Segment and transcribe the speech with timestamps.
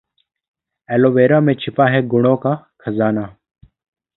[0.89, 2.55] aloe vera में छिपा है गुणों का
[2.79, 3.27] खजाना